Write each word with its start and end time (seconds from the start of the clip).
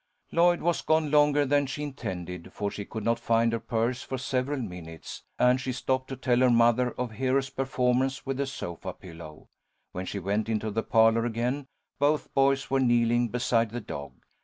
Lloyd 0.31 0.61
was 0.63 0.81
gone 0.81 1.11
longer 1.11 1.45
than 1.45 1.67
she 1.67 1.83
intended, 1.83 2.51
for 2.53 2.71
she 2.71 2.85
could 2.85 3.03
not 3.03 3.19
find 3.19 3.53
her 3.53 3.59
purse 3.59 4.01
for 4.01 4.17
several 4.17 4.59
minutes, 4.59 5.21
and 5.37 5.61
she 5.61 5.71
stopped 5.71 6.07
to 6.07 6.15
tell 6.15 6.39
her 6.39 6.49
mother 6.49 6.89
of 6.93 7.11
Hero's 7.11 7.51
performance 7.51 8.25
with 8.25 8.37
the 8.37 8.47
sofa 8.47 8.93
pillow. 8.93 9.47
When 9.91 10.07
she 10.07 10.17
went 10.17 10.49
into 10.49 10.71
the 10.71 10.81
parlour 10.81 11.25
again, 11.25 11.67
both 11.99 12.33
boys 12.33 12.71
were 12.71 12.79
kneeling 12.79 13.27
beside 13.29 13.69
the 13.69 13.79
dog. 13.79 14.13